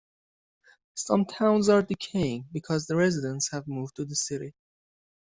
Some 0.95 1.25
towns 1.25 1.69
are 1.69 1.83
decaying 1.83 2.47
because 2.51 2.89
residents 2.89 3.51
have 3.51 3.67
moved 3.67 3.97
to 3.97 4.05
the 4.05 4.15
city. 4.15 4.55